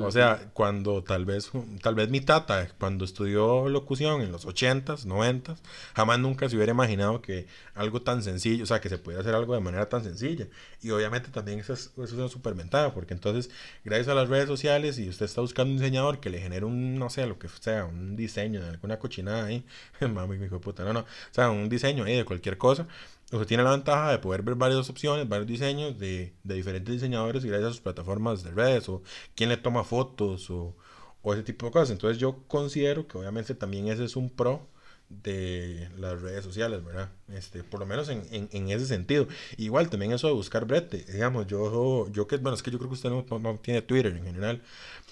[0.00, 1.50] O sea, cuando tal vez,
[1.82, 5.58] tal vez mi tata, cuando estudió locución en los 80s, 90s,
[5.94, 9.34] jamás nunca se hubiera imaginado que algo tan sencillo, o sea, que se puede hacer
[9.34, 10.48] algo de manera tan sencilla.
[10.80, 13.50] Y obviamente también eso es, eso es una super ventaja, porque entonces,
[13.84, 16.98] gracias a las redes sociales, y usted está buscando un diseñador que le genere un,
[16.98, 19.66] no sé, lo que sea, un diseño de alguna cochinada ahí,
[20.00, 22.86] mami, mi hijo de puta, no, no, o sea, un diseño ahí de cualquier cosa
[23.34, 27.44] Usted tiene la ventaja de poder ver varias opciones, varios diseños de, de diferentes diseñadores
[27.44, 29.02] gracias a sus plataformas de redes o
[29.34, 30.76] quién le toma fotos o,
[31.22, 31.90] o, ese tipo de cosas.
[31.90, 34.68] Entonces yo considero que obviamente también ese es un pro
[35.08, 37.10] de las redes sociales, ¿verdad?
[37.28, 39.26] Este, por lo menos en, en, en ese sentido.
[39.56, 42.88] Igual también eso de buscar brete, digamos, yo, yo que, bueno, es que yo creo
[42.88, 44.62] que usted no, no tiene Twitter en general,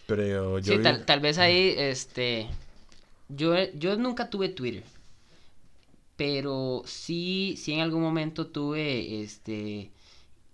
[0.07, 0.77] pero yo...
[0.77, 2.47] Sí, tal, tal vez ahí, este,
[3.29, 4.85] yo, yo nunca tuve Twitter
[6.23, 9.91] pero sí, sí en algún momento tuve, este,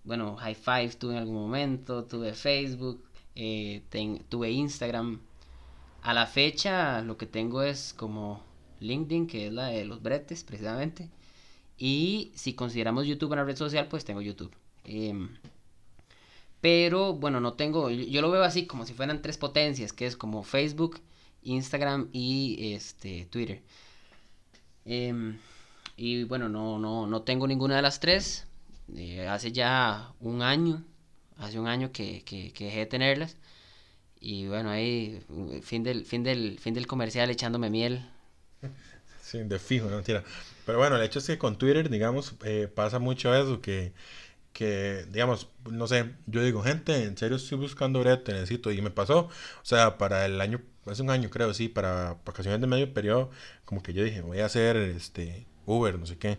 [0.02, 3.04] bueno, High Five tuve en algún momento, tuve Facebook,
[3.34, 3.82] eh,
[4.30, 5.20] tuve Instagram.
[6.00, 8.42] A la fecha lo que tengo es como
[8.80, 11.10] LinkedIn, que es la de los bretes precisamente.
[11.76, 14.52] Y si consideramos YouTube una red social, pues tengo YouTube.
[14.84, 15.28] Em,
[16.62, 20.16] pero bueno, no tengo, yo lo veo así como si fueran tres potencias, que es
[20.16, 20.98] como Facebook,
[21.42, 23.60] Instagram y este Twitter.
[24.86, 25.36] Em,
[25.98, 28.46] y bueno, no, no, no tengo ninguna de las tres.
[28.96, 30.84] Eh, hace ya un año,
[31.38, 33.36] hace un año que, que, dejé de tenerlas.
[34.20, 35.20] Y bueno, ahí,
[35.62, 38.08] fin del, fin del, fin del comercial echándome miel.
[39.20, 40.24] Sí, de fijo, no mentira.
[40.64, 43.92] Pero bueno, el hecho es que con Twitter, digamos, eh, pasa mucho eso, que,
[44.54, 48.90] que, digamos, no sé, yo digo, gente, en serio estoy buscando brete, necesito, y me
[48.90, 52.94] pasó, o sea, para el año, hace un año creo, sí, para vacaciones de medio
[52.94, 53.30] periodo,
[53.66, 56.38] como que yo dije, voy a hacer, este, Uber, no sé qué.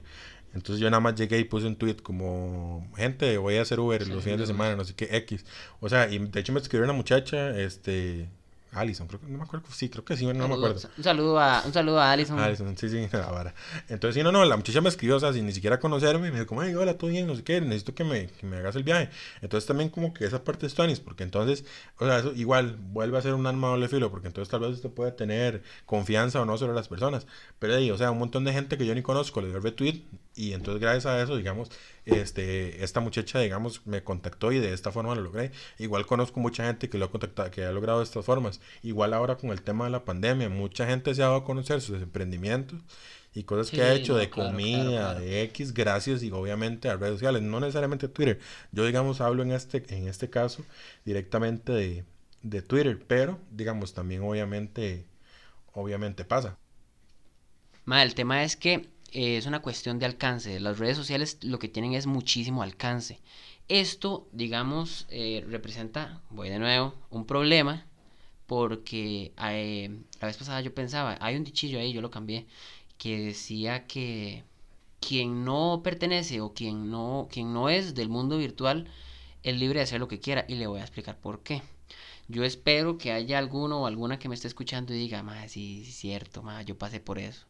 [0.54, 4.08] Entonces yo nada más llegué y puse un tweet como, gente, voy a hacer Uber
[4.08, 5.46] los fines de semana, no sé qué, X.
[5.80, 8.30] O sea, y de hecho me escribió una muchacha, este,
[8.72, 10.80] Alison, creo que no me acuerdo, sí, creo que sí, no me acuerdo.
[10.98, 12.40] Un saludo a, un saludo a Alison.
[12.40, 13.54] Alison, sí, sí, la vara.
[13.88, 16.40] Entonces, sí, no, no, la muchacha me escribió, o sea, sin ni siquiera conocerme, me
[16.40, 18.76] dijo, como, ay, hola, todo bien, no sé qué, necesito que me, que me hagas
[18.76, 19.10] el viaje.
[19.42, 21.66] Entonces, también como que esa parte es tuanis, porque entonces,
[21.98, 24.72] o sea, eso igual vuelve a ser un arma doble filo, porque entonces tal vez
[24.72, 27.26] usted puede tener confianza o no sobre las personas.
[27.58, 30.04] Pero ahí, o sea, un montón de gente que yo ni conozco le el retweet,
[30.40, 31.70] y entonces gracias a eso, digamos,
[32.06, 35.52] este, esta muchacha, digamos, me contactó y de esta forma lo logré.
[35.78, 38.62] Igual conozco mucha gente que lo ha contactado, que ha logrado de estas formas.
[38.82, 41.82] Igual ahora con el tema de la pandemia, mucha gente se ha dado a conocer
[41.82, 42.80] sus emprendimientos
[43.34, 47.42] y cosas que ha hecho de comida, de X, gracias y obviamente a redes sociales,
[47.42, 48.40] no necesariamente Twitter.
[48.72, 50.64] Yo, digamos, hablo en este, en este caso
[51.04, 52.06] directamente de,
[52.44, 55.06] de Twitter, pero, digamos, también obviamente,
[55.74, 56.58] obviamente pasa.
[57.84, 60.60] Ma, el tema es que eh, es una cuestión de alcance.
[60.60, 63.20] Las redes sociales lo que tienen es muchísimo alcance.
[63.68, 67.86] Esto, digamos, eh, representa, voy de nuevo, un problema
[68.48, 72.48] porque eh, la vez pasada yo pensaba, hay un dichillo ahí, yo lo cambié,
[72.98, 74.44] que decía que
[75.00, 78.88] quien no pertenece o quien no, quien no es del mundo virtual
[79.44, 81.62] es libre de hacer lo que quiera y le voy a explicar por qué.
[82.28, 85.84] Yo espero que haya alguno o alguna que me esté escuchando y diga, más sí,
[85.88, 87.46] es cierto, ma, yo pasé por eso.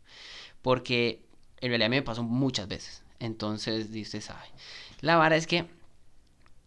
[0.62, 1.22] Porque
[1.62, 3.04] en realidad me pasó muchas veces.
[3.20, 4.48] Entonces, usted sabe.
[5.02, 5.66] La vara es que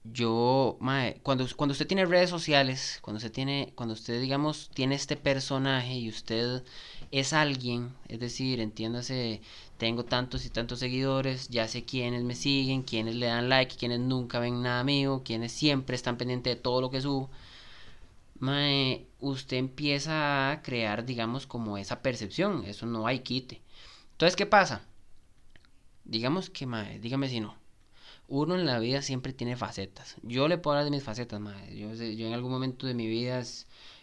[0.04, 0.78] yo,
[1.22, 5.94] cuando, cuando usted tiene redes sociales, cuando usted tiene, cuando usted, digamos, tiene este personaje
[5.94, 6.64] y usted
[7.12, 9.40] es alguien, es decir, entiéndase,
[9.78, 14.00] tengo tantos y tantos seguidores, ya sé quiénes me siguen, quiénes le dan like, quiénes
[14.00, 17.30] nunca ven nada mío, quiénes siempre están pendientes de todo lo que subo.
[19.20, 23.60] usted empieza a crear, digamos, como esa percepción, eso no hay quite.
[24.22, 24.82] Entonces, ¿qué pasa?
[26.04, 27.56] Digamos que, mae, dígame si no.
[28.28, 30.14] Uno en la vida siempre tiene facetas.
[30.22, 31.76] Yo le puedo hablar de mis facetas, mae.
[31.76, 33.42] Yo, yo en algún momento de mi vida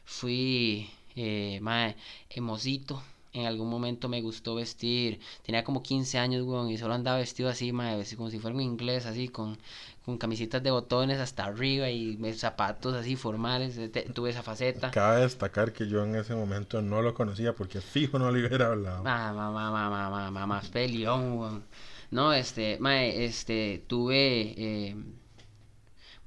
[0.04, 1.96] fui, eh, mae,
[2.30, 3.02] emosito.
[3.40, 5.20] En algún momento me gustó vestir.
[5.44, 8.62] Tenía como 15 años, weón, y solo andaba vestido así, mae, como si fuera un
[8.62, 9.58] inglés, así, con,
[10.06, 13.80] con camisetas de botones hasta arriba y zapatos así formales.
[14.14, 14.92] tuve esa faceta.
[14.92, 18.68] Cabe destacar que yo en ese momento no lo conocía porque fijo no le hubiera
[18.68, 19.04] hablado.
[19.04, 21.64] Mamá, mamá, mamá, mamá, más peleón,
[22.12, 24.54] No, este, mae, este, tuve...
[24.58, 24.96] Eh,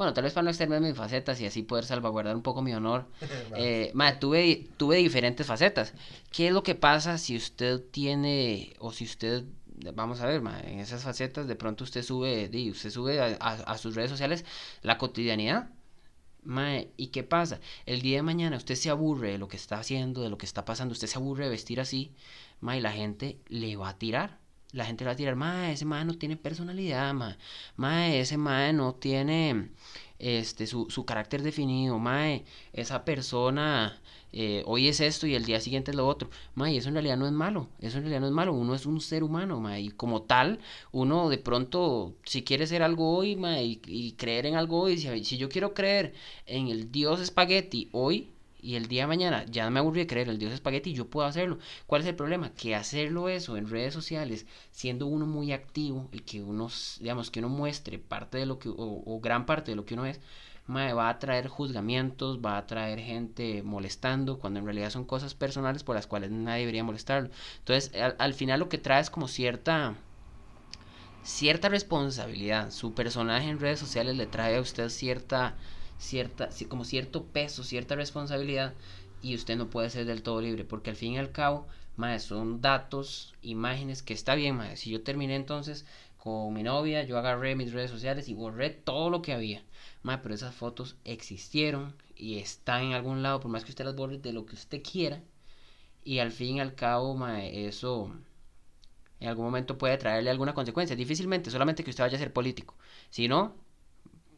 [0.02, 2.74] bueno, tal vez para no externar mis facetas y así poder salvaguardar un poco mi
[2.74, 3.06] honor.
[3.56, 5.94] eh, tuve, tuve diferentes facetas.
[6.32, 9.44] ¿Qué es lo que pasa si usted tiene, o si usted,
[9.94, 13.94] vamos a ver, ma, en esas facetas de pronto usted sube, usted sube a, sus
[13.94, 14.44] redes sociales
[14.82, 15.70] la cotidianidad?
[16.42, 17.60] Mae, ¿y qué pasa?
[17.86, 20.46] El día de mañana usted se aburre de lo que está haciendo, de lo que
[20.46, 22.12] está pasando, usted se aburre de vestir así,
[22.60, 24.41] mae, la gente le va a tirar
[24.72, 27.14] la gente va a tirar, mae, ese mae no tiene personalidad,
[27.76, 29.70] mae, ese mae no tiene
[30.18, 34.00] este, su, su carácter definido, mae, esa persona
[34.32, 37.18] eh, hoy es esto y el día siguiente es lo otro, mae, eso en realidad
[37.18, 39.82] no es malo, eso en realidad no es malo, uno es un ser humano, mae,
[39.82, 40.58] y como tal,
[40.90, 44.98] uno de pronto, si quiere ser algo hoy, mae, y, y creer en algo hoy,
[44.98, 46.14] si, si yo quiero creer
[46.46, 48.31] en el dios espagueti hoy,
[48.62, 51.26] y el día de mañana ya me aburrí de creer el dios espagueti, yo puedo
[51.26, 51.58] hacerlo.
[51.86, 52.52] ¿Cuál es el problema?
[52.54, 56.70] Que hacerlo eso en redes sociales, siendo uno muy activo y que uno,
[57.00, 60.06] digamos, que uno muestre parte de lo que, o, gran parte de lo que uno
[60.06, 60.20] es,
[60.70, 65.82] va a traer juzgamientos, va a traer gente molestando, cuando en realidad son cosas personales
[65.82, 67.30] por las cuales nadie debería molestarlo.
[67.58, 69.96] Entonces, al, al final lo que trae es como cierta
[71.24, 72.70] cierta responsabilidad.
[72.70, 75.54] Su personaje en redes sociales le trae a usted cierta
[76.02, 78.74] cierta, como cierto peso, cierta responsabilidad
[79.22, 81.68] y usted no puede ser del todo libre, porque al fin y al cabo,
[82.18, 85.86] son datos, imágenes que está bien, si yo terminé entonces
[86.16, 89.62] con mi novia, yo agarré mis redes sociales y borré todo lo que había,
[90.02, 94.18] pero esas fotos existieron y están en algún lado, por más que usted las borre
[94.18, 95.22] de lo que usted quiera,
[96.04, 98.12] y al fin y al cabo, eso
[99.20, 102.74] en algún momento puede traerle alguna consecuencia, difícilmente, solamente que usted vaya a ser político,
[103.08, 103.54] si no,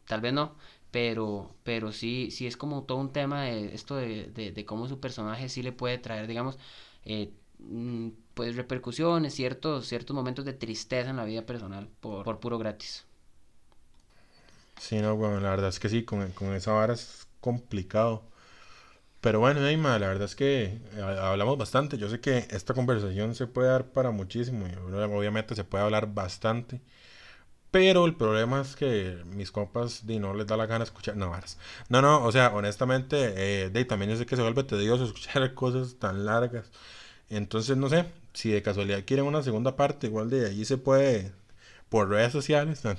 [0.05, 0.55] tal vez no,
[0.95, 5.01] pero, pero sí, sí es como todo un tema de esto de, de, cómo su
[5.01, 6.57] personaje sí le puede traer, digamos,
[7.03, 12.39] eh, mm, pues repercusiones, ciertos, ciertos momentos de tristeza en la vida personal por, por
[12.39, 13.05] puro gratis.
[14.79, 18.23] Sí, no, bueno, la verdad es que sí, con, con esa vara es complicado.
[19.21, 21.97] Pero bueno, Neymar, la verdad es que eh, hablamos bastante.
[21.97, 24.65] Yo sé que esta conversación se puede dar para muchísimo.
[25.17, 26.81] Obviamente se puede hablar bastante.
[27.75, 31.35] Pero el problema es que mis compas de no les da la gana escuchar no,
[31.89, 35.53] no, no, o sea, honestamente, eh, de, también yo sé que se vuelve tedioso escuchar
[35.53, 36.71] cosas tan largas.
[37.29, 41.33] Entonces, no sé, si de casualidad quieren una segunda parte, igual de ahí se puede,
[41.89, 42.95] por redes sociales, ah.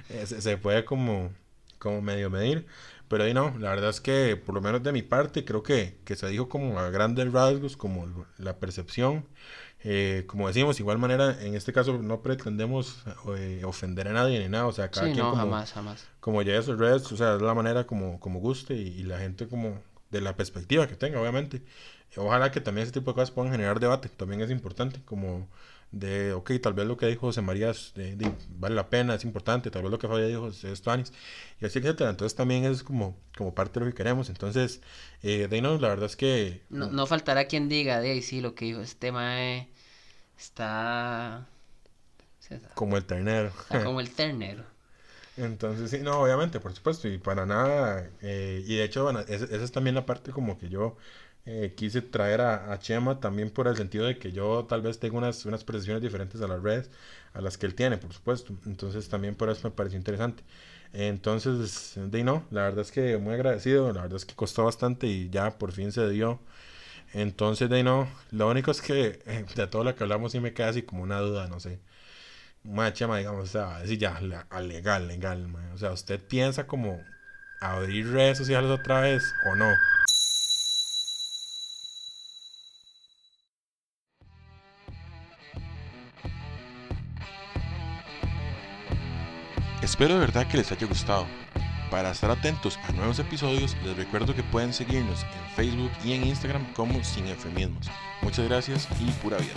[0.08, 1.30] eh, se, puede como,
[1.78, 2.66] como medio medir.
[3.08, 5.98] Pero ahí no, la verdad es que por lo menos de mi parte creo que,
[6.04, 9.26] que se dijo como a grandes rasgos, como la percepción.
[9.86, 13.04] Eh, como decimos, igual manera, en este caso no pretendemos
[13.36, 16.06] eh, ofender a nadie ni nada, o sea, cada quien como, jamás, jamás.
[16.20, 19.46] como ya esos redes, o sea, es la manera como, como guste y, la gente
[19.46, 21.62] como de la perspectiva que tenga, obviamente.
[22.16, 25.48] Ojalá que también ese tipo de cosas puedan generar debate, también es importante, como
[25.94, 27.72] de, ok, tal vez lo que dijo José María
[28.58, 31.12] vale la pena, es importante, tal vez lo que Fabián dijo es Tuanis,
[31.60, 32.10] y así, etcétera.
[32.10, 34.28] Entonces también es como, como parte de lo que queremos.
[34.28, 34.80] Entonces,
[35.22, 36.62] eh, de no, la verdad es que...
[36.68, 39.38] No, no faltará quien diga, de ahí sí, lo que dijo este tema
[40.36, 41.46] está...
[42.74, 43.52] Como el ternero.
[43.84, 44.64] como el ternero.
[45.36, 49.46] Entonces, sí, no, obviamente, por supuesto, y para nada, eh, y de hecho, bueno, esa,
[49.46, 50.96] es también la parte como que yo
[51.46, 55.18] eh, quise traer a, Chema también por el sentido de que yo tal vez tengo
[55.18, 56.90] unas, unas percepciones diferentes a las redes,
[57.34, 58.54] a las que él tiene, por supuesto.
[58.66, 60.42] Entonces, también por eso me pareció interesante.
[60.92, 65.06] Entonces, de no, la verdad es que muy agradecido, la verdad es que costó bastante
[65.06, 66.40] y ya por fin se dio.
[67.14, 70.54] Entonces, de no, lo único es que eh, de todo lo que hablamos sí me
[70.54, 71.80] queda así como una duda, no sé.
[72.94, 77.00] Chema, digamos, o sea, decir ya, legal, legal, o sea, ¿usted piensa como
[77.60, 79.93] abrir redes sociales otra vez o no?
[89.84, 91.26] Espero de verdad que les haya gustado.
[91.90, 96.26] Para estar atentos a nuevos episodios, les recuerdo que pueden seguirnos en Facebook y en
[96.26, 97.90] Instagram como Sin Eufemismos.
[98.22, 99.52] Muchas gracias y pura vida.